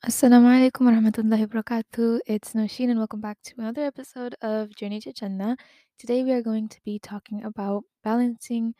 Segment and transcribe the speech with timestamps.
[0.00, 2.20] Assalamu alaikum warahmatullahi wabarakatuh.
[2.26, 5.58] It's Nosheen and welcome back to another episode of Journey to Jannah.
[5.98, 8.72] Today we are going to be talking about balancing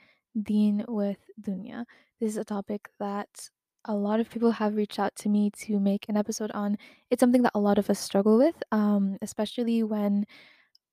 [0.42, 1.84] deen with dunya.
[2.20, 3.28] This is a topic that
[3.84, 6.78] a lot of people have reached out to me to make an episode on.
[7.10, 10.24] It's something that a lot of us struggle with, um, especially when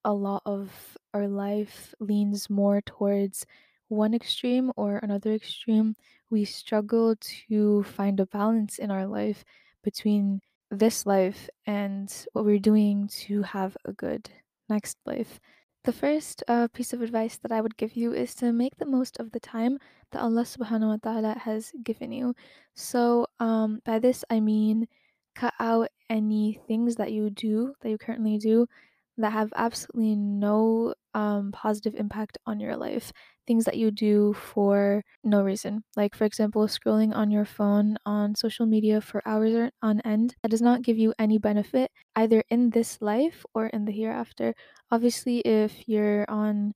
[0.04, 3.46] a lot of our life leans more towards
[3.88, 5.96] one extreme or another extreme.
[6.30, 7.16] We struggle
[7.48, 9.46] to find a balance in our life
[9.88, 14.30] between this life and what we're doing to have a good
[14.68, 15.40] next life.
[15.86, 18.86] The first uh, piece of advice that I would give you is to make the
[18.86, 19.80] most of the time
[20.12, 22.36] that Allah subhanahu wa ta'ala has given you.
[22.76, 24.92] So, um, by this I mean
[25.40, 28.68] cut out any things that you do, that you currently do,
[29.16, 33.12] that have absolutely no um, positive impact on your life.
[33.48, 35.84] Things that you do for no reason.
[35.98, 40.36] Like, for example, scrolling on your phone on social media for hours on end.
[40.44, 44.54] That does not give you any benefit either in this life or in the hereafter.
[44.92, 46.74] Obviously, if you're on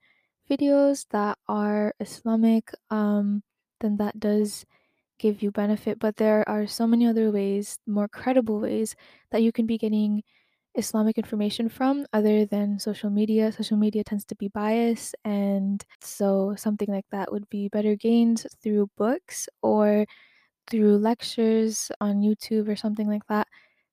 [0.50, 3.44] videos that are Islamic, um,
[3.80, 4.66] then that does
[5.20, 6.00] give you benefit.
[6.00, 8.96] But there are so many other ways, more credible ways,
[9.32, 10.24] that you can be getting
[10.76, 13.52] Islamic information from other than social media.
[13.52, 18.46] Social media tends to be biased, and so something like that would be better gained
[18.64, 20.06] through books or
[20.70, 23.48] through lectures on YouTube or something like that.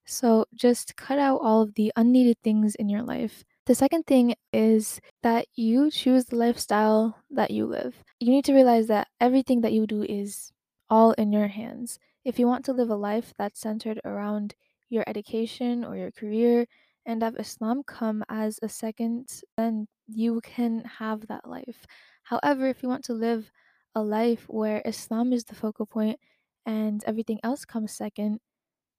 [0.06, 3.44] So just cut out all of the unneeded things in your life.
[3.66, 8.02] The second thing is that you choose the lifestyle that you live.
[8.20, 10.52] You need to realize that everything that you do is
[10.88, 11.98] all in your hands.
[12.24, 14.54] If you want to live a life that's centered around
[14.90, 16.66] your education or your career
[17.06, 21.86] and have Islam come as a second, then you can have that life.
[22.22, 23.50] However, if you want to live
[23.94, 26.18] a life where Islam is the focal point
[26.66, 28.40] and everything else comes second,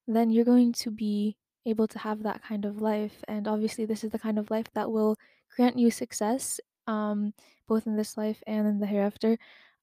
[0.08, 3.24] then you're going to be able to have that kind of life.
[3.28, 5.16] And obviously, this is the kind of life that will
[5.56, 7.34] grant you success, um,
[7.68, 9.38] both in this life and in the hereafter.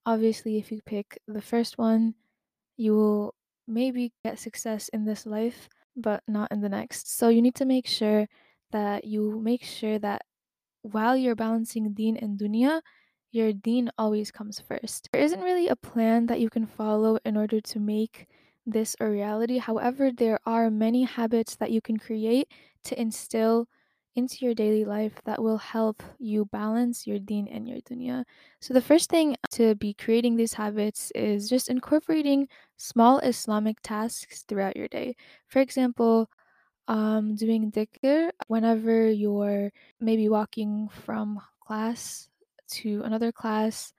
[0.05, 2.15] Obviously, if you pick the first one,
[2.75, 3.35] you will
[3.67, 7.09] maybe get success in this life, but not in the next.
[7.17, 8.27] So you need to make sure
[8.71, 10.23] that you make sure that
[10.81, 12.81] while you're balancing deen and dunya,
[13.31, 15.09] your deen always comes first.
[15.11, 18.27] There isn't really a plan that you can follow in order to make
[18.65, 19.57] this a reality.
[19.57, 22.49] However, there are many habits that you can create
[22.85, 23.67] to instill
[24.17, 28.25] into your daily life that will help you balance your deen and your dunya.
[28.59, 32.47] So, the first thing to be creating these habits is just incorporating
[32.77, 35.15] small Islamic tasks throughout your day.
[35.47, 36.29] For example,
[36.87, 42.29] um, doing dhikr whenever you're maybe walking from class
[42.69, 43.93] to another class,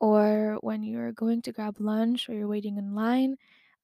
[0.00, 3.36] or when you're going to grab lunch, or you're waiting in line,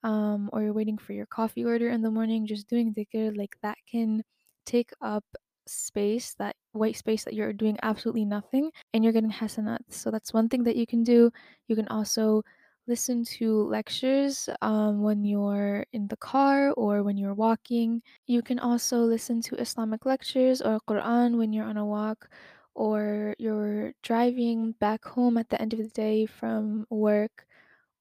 [0.05, 3.57] um, or you're waiting for your coffee order in the morning, just doing dhikr like
[3.63, 4.25] that can
[4.67, 5.25] take up
[5.71, 9.79] space, that white space that you're doing absolutely nothing, and you're getting hasanat.
[9.89, 11.31] So that's one thing that you can do.
[11.69, 12.43] You can also
[12.87, 18.03] listen to lectures um, when you're in the car or when you're walking.
[18.27, 22.29] You can also listen to Islamic lectures or Quran when you're on a walk
[22.75, 27.47] or you're driving back home at the end of the day from work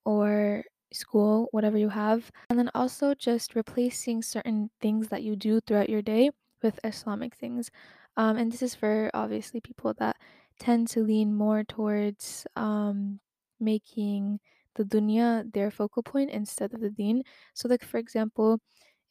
[0.05, 2.31] or school, whatever you have.
[2.49, 6.31] And then also just replacing certain things that you do throughout your day
[6.61, 7.71] with Islamic things.
[8.17, 10.17] Um, and this is for obviously people that
[10.59, 13.19] tend to lean more towards um,
[13.59, 14.39] making
[14.75, 17.23] the dunya their focal point instead of the deen.
[17.53, 18.59] So, like for example,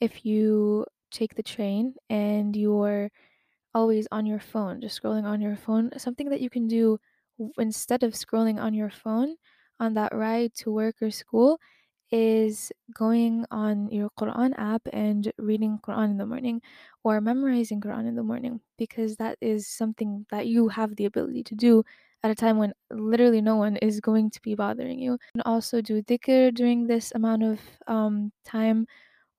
[0.00, 3.10] if you take the train and you're
[3.74, 6.98] always on your phone, just scrolling on your phone, something that you can do
[7.58, 9.36] instead of scrolling on your phone
[9.80, 11.58] on that ride to work or school
[12.10, 16.62] is going on your Quran app and reading Quran in the morning
[17.04, 21.42] or memorizing Quran in the morning because that is something that you have the ability
[21.44, 21.84] to do
[22.22, 25.18] at a time when literally no one is going to be bothering you.
[25.34, 28.86] And also do dhikr during this amount of um, time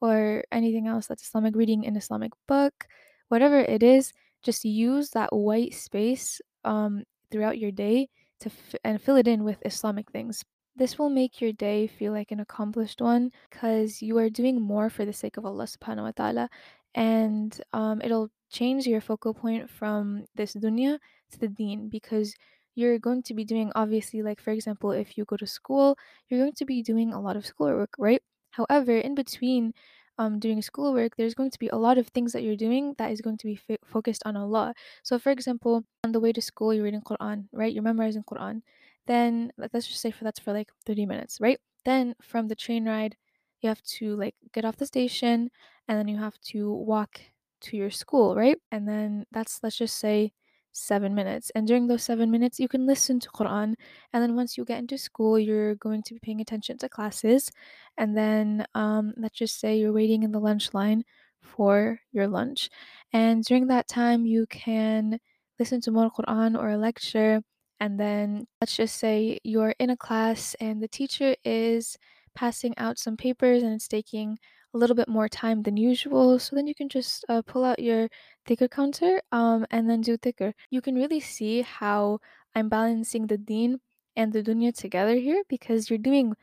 [0.02, 2.88] or anything else that's Islamic reading an Islamic book,
[3.30, 4.14] whatever it is,
[4.44, 8.10] just use that white space um, throughout your day
[8.40, 10.44] to f- and fill it in with Islamic things.
[10.80, 14.90] This will make your day feel like an accomplished one because you are doing more
[14.90, 16.50] for the sake of Allah subhanahu wa ta'ala
[16.96, 20.98] and um, it'll change your focal point from this dunya
[21.32, 22.34] to the deen because
[22.76, 25.98] you're going to be doing obviously like for example if you go to school
[26.30, 29.74] you're going to be doing a lot of schoolwork right however in between
[30.18, 33.10] um, doing schoolwork, there's going to be a lot of things that you're doing that
[33.12, 34.74] is going to be f- focused on Allah.
[35.02, 37.72] So, for example, on the way to school, you're reading Quran, right?
[37.72, 38.62] You're memorizing Quran.
[39.08, 41.60] Then let- let's just say for that's for like 30 minutes, right?
[41.86, 43.18] Then from the train ride,
[43.62, 45.52] you have to like get off the station
[45.88, 47.22] and then you have to walk
[47.62, 48.58] to your school, right?
[48.72, 50.34] And then that's let's just say
[50.72, 51.52] seven minutes.
[51.56, 53.74] And during those seven minutes, you can listen to Quran.
[54.14, 57.52] And then once you get into school, you're going to be paying attention to classes.
[57.98, 61.04] And then um, let's just say you're waiting in the lunch line
[61.42, 62.70] for your lunch.
[63.12, 65.20] And during that time, you can
[65.60, 67.42] listen to more Quran or a lecture.
[67.80, 71.98] And then let's just say you're in a class and the teacher is
[72.36, 74.38] passing out some papers and it's taking
[74.74, 76.40] a little bit more time than usual.
[76.40, 78.10] So then you can just uh, pull out your
[78.48, 80.54] dhikr counter um, and then do dhikr.
[80.70, 82.20] You can really see how
[82.56, 83.80] I'm balancing the deen
[84.16, 86.34] and the dunya together here because you're doing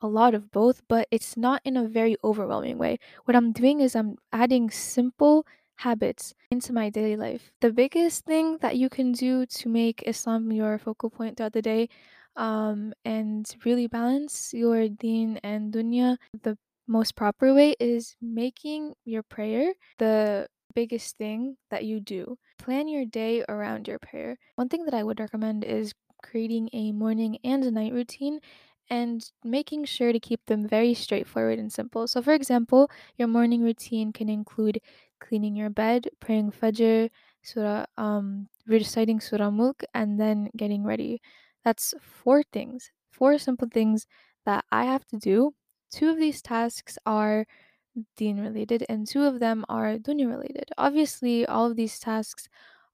[0.00, 2.98] a lot of both, but it's not in a very overwhelming way.
[3.24, 5.46] What I'm doing is I'm adding simple
[5.76, 7.50] habits into my daily life.
[7.60, 11.62] The biggest thing that you can do to make Islam your focal point throughout the
[11.62, 11.88] day
[12.36, 19.22] um, and really balance your deen and dunya, the most proper way is making your
[19.22, 22.36] prayer the biggest thing that you do.
[22.58, 24.36] Plan your day around your prayer.
[24.56, 25.92] One thing that I would recommend is
[26.22, 28.40] creating a morning and a night routine
[28.88, 32.06] and making sure to keep them very straightforward and simple.
[32.06, 34.80] So, for example, your morning routine can include
[35.20, 37.10] cleaning your bed, praying Fajr,
[37.42, 41.20] Surah, um, reciting Surah Mulk, and then getting ready.
[41.64, 44.06] That's four things, four simple things
[44.44, 45.54] that I have to do.
[45.90, 47.46] Two of these tasks are
[48.16, 50.68] deen related, and two of them are dunya related.
[50.78, 52.48] Obviously, all of these tasks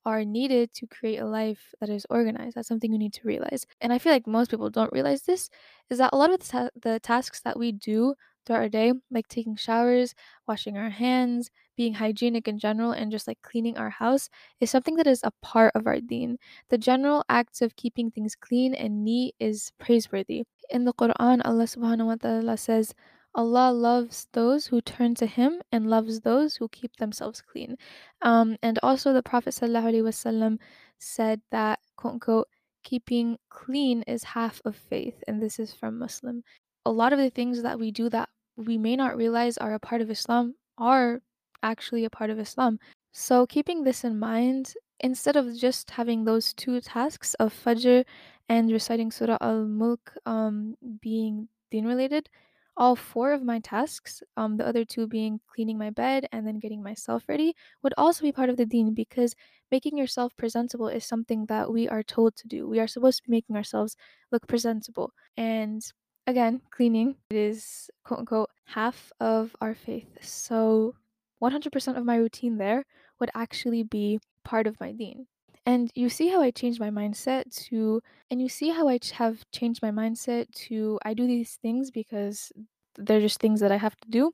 [0.04, 2.56] are needed to create a life that is organized.
[2.56, 3.66] That's something you need to realize.
[3.80, 5.48] And I feel like most people don't realize this
[5.90, 8.14] is that a lot of the, ta- the tasks that we do
[8.44, 10.15] throughout our day, like taking showers,
[10.47, 14.29] washing our hands, being hygienic in general, and just like cleaning our house,
[14.61, 16.39] is something that is a part of our deen.
[16.69, 20.44] The general acts of keeping things clean and neat is praiseworthy.
[20.71, 22.94] In the Quran, Allah subhanahu wa ta'ala says,
[23.35, 27.77] Allah loves those who turn to Him and loves those who keep themselves clean.
[28.21, 30.59] Um, and also, the Prophet ﷺ
[30.99, 32.49] said that, quote unquote,
[32.83, 35.23] keeping clean is half of faith.
[35.27, 36.43] And this is from Muslim.
[36.84, 39.79] A lot of the things that we do that we may not realize are a
[39.79, 41.20] part of Islam are
[41.62, 42.79] actually a part of Islam.
[43.12, 48.05] So, keeping this in mind, instead of just having those two tasks of Fajr
[48.49, 52.29] and reciting Surah Al Mulk um, being deen related,
[52.76, 56.58] all four of my tasks, um, the other two being cleaning my bed and then
[56.58, 59.34] getting myself ready, would also be part of the deen because
[59.70, 62.67] making yourself presentable is something that we are told to do.
[62.69, 63.96] We are supposed to be making ourselves
[64.31, 65.12] look presentable.
[65.37, 65.82] And
[66.26, 70.08] again, cleaning is quote unquote half of our faith.
[70.20, 70.94] So
[71.42, 72.84] 100% of my routine there
[73.19, 75.26] would actually be part of my deen.
[75.64, 79.44] And you see how I changed my mindset to, and you see how I have
[79.52, 82.50] changed my mindset to, I do these things because
[82.96, 84.32] they're just things that I have to do,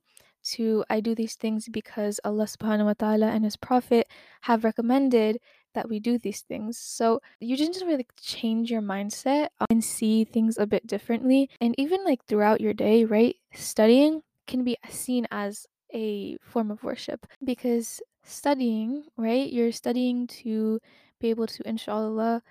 [0.55, 4.07] to, I do these things because Allah subhanahu wa ta'ala and His Prophet
[4.41, 5.37] have recommended
[5.73, 6.77] that we do these things.
[6.77, 11.49] So you just really change your mindset um, and see things a bit differently.
[11.61, 13.35] And even like throughout your day, right?
[13.53, 19.51] Studying can be seen as a form of worship because studying, right?
[19.51, 20.79] You're studying to
[21.19, 22.41] be able to, inshallah,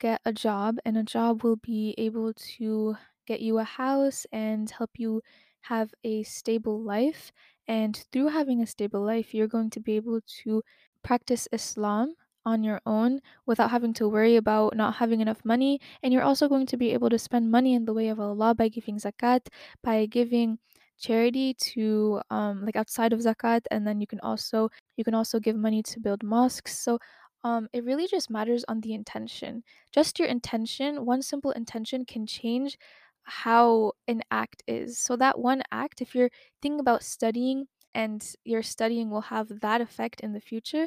[0.00, 2.96] get a job, and a job will be able to
[3.26, 5.22] get you a house and help you
[5.62, 7.32] have a stable life.
[7.68, 10.62] And through having a stable life, you're going to be able to
[11.02, 12.14] practice Islam
[12.46, 15.80] on your own without having to worry about not having enough money.
[16.02, 18.54] And you're also going to be able to spend money in the way of Allah
[18.54, 19.48] by giving zakat,
[19.82, 20.58] by giving
[20.98, 25.40] charity to um like outside of zakat and then you can also you can also
[25.40, 26.98] give money to build mosques so
[27.42, 32.26] um it really just matters on the intention just your intention one simple intention can
[32.26, 32.76] change
[33.22, 36.30] how an act is so that one act if you're
[36.60, 40.86] thinking about studying and your studying will have that effect in the future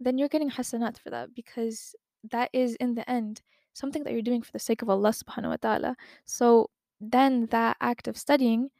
[0.00, 1.94] then you're getting hasanat for that because
[2.30, 5.50] that is in the end something that you're doing for the sake of Allah subhanahu
[5.50, 6.70] wa ta'ala so
[7.00, 8.70] then that act of studying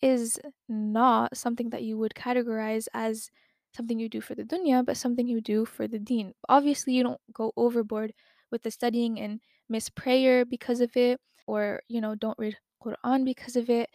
[0.00, 3.30] is not something that you would categorize as
[3.74, 6.34] something you do for the dunya, but something you do for the deen.
[6.48, 8.12] Obviously, you don't go overboard
[8.50, 13.24] with the studying and miss prayer because of it, or you know, don't read Quran
[13.24, 13.88] because of it.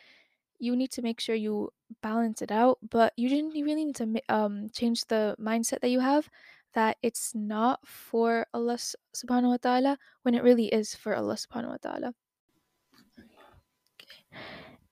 [0.60, 1.69] You need to make sure you
[2.01, 6.00] balance it out, but you didn't really need to um change the mindset that you
[6.00, 6.29] have
[6.77, 11.74] that it's not for Allah subhanahu wa ta'ala when it really is for Allah subhanahu
[11.74, 12.13] wa ta'ala.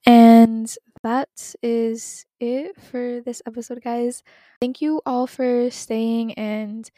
[0.06, 0.66] And
[1.06, 4.26] that is it for this episode, guys.
[4.60, 6.90] Thank you all for staying and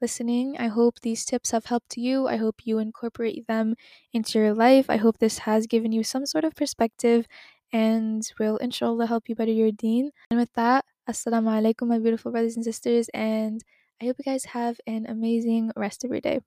[0.00, 0.56] listening.
[0.56, 2.24] I hope these tips have helped you.
[2.26, 3.76] I hope you incorporate them
[4.16, 4.88] into your life.
[4.88, 7.28] I hope this has given you some sort of perspective
[7.72, 10.12] and will inshallah help you better your deen.
[10.30, 13.60] And with that, Assalamu alaikum, my beautiful brothers and sisters, and
[14.00, 16.40] I hope you guys have an amazing rest of your day.